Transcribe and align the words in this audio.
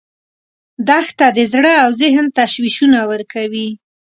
دښته 0.87 1.27
د 1.37 1.39
زړه 1.53 1.73
او 1.83 1.89
ذهن 2.01 2.25
تشویشونه 2.37 2.99
ورکوي. 3.11 3.67